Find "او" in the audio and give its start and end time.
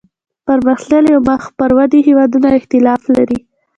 1.15-1.21